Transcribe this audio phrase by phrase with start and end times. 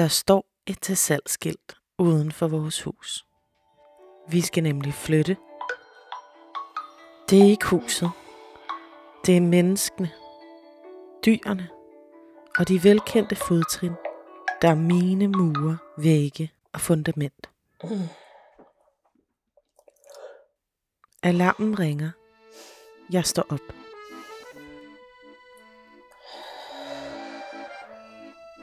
[0.00, 3.26] Der står et til salgsskilt uden for vores hus.
[4.28, 5.36] Vi skal nemlig flytte.
[7.30, 8.10] Det er ikke huset.
[9.26, 10.10] Det er menneskene,
[11.26, 11.68] dyrene
[12.58, 13.92] og de velkendte fodtrin,
[14.62, 17.50] der er mine mure, vægge og fundament.
[21.22, 22.10] Alarmen ringer.
[23.12, 23.74] Jeg står op.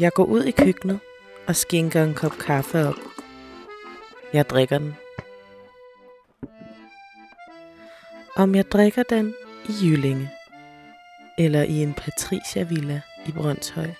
[0.00, 1.00] Jeg går ud i køkkenet
[1.50, 2.94] og skænker en kop kaffe op.
[4.32, 4.94] Jeg drikker den.
[8.36, 9.34] Om jeg drikker den
[9.68, 10.30] i Jyllinge
[11.38, 13.90] eller i en Patricia Villa i Brøndshøj,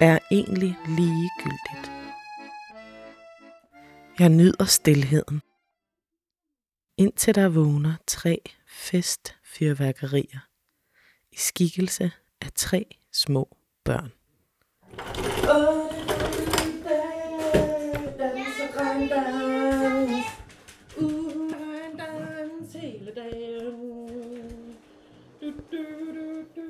[0.00, 1.92] er egentlig ligegyldigt.
[4.18, 5.42] Jeg nyder stilheden.
[6.98, 10.40] Indtil der vågner tre festfyrværkerier
[11.32, 12.10] i skikkelse
[12.40, 14.12] af tre små børn.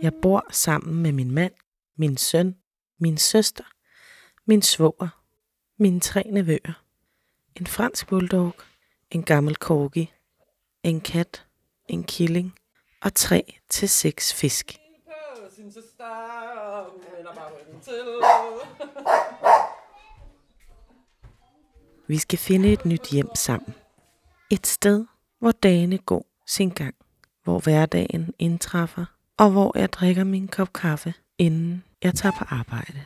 [0.06, 1.52] Jeg bor sammen med min mand,
[1.96, 2.56] min søn,
[2.98, 3.64] min søster,
[4.44, 5.22] min svoger,
[5.78, 6.82] mine tre nevøer,
[7.54, 8.54] en fransk bulldog,
[9.10, 10.12] en gammel corgi,
[10.82, 11.46] en kat,
[11.88, 12.54] en killing
[13.02, 14.78] og tre til seks fisk.
[22.06, 23.74] Vi skal finde et nyt hjem sammen.
[24.50, 25.06] Et sted,
[25.38, 26.94] hvor dagene går sin gang,
[27.44, 33.04] hvor hverdagen indtræffer, og hvor jeg drikker min kop kaffe, inden jeg tager på arbejde.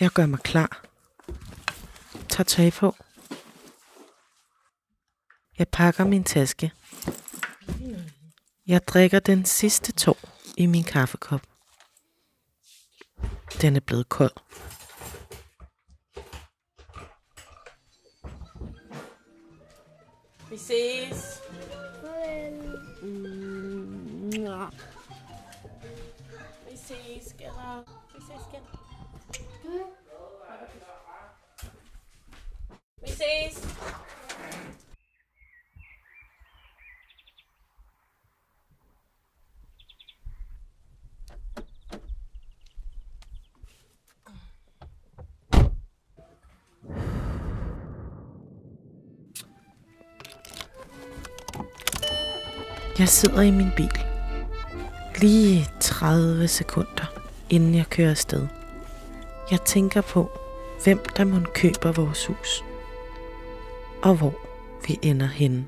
[0.00, 0.84] Jeg gør mig klar.
[2.28, 2.96] Tager tøj på.
[5.58, 6.72] Jeg pakker min taske.
[8.66, 10.18] Jeg drikker den sidste tår
[10.56, 11.42] i min kaffekop.
[13.60, 14.32] Den er blevet kold.
[20.52, 21.40] Mrs.
[24.38, 24.70] Well.
[26.70, 27.36] Mrs.
[27.38, 27.86] Get out.
[28.14, 28.52] Mrs.
[28.52, 28.62] Get
[29.66, 29.91] out.
[52.98, 54.04] Jeg sidder i min bil.
[55.20, 57.12] Lige 30 sekunder,
[57.50, 58.46] inden jeg kører afsted.
[59.50, 60.30] Jeg tænker på,
[60.84, 62.64] hvem der må køber vores hus.
[64.02, 64.34] Og hvor
[64.86, 65.66] vi ender henne.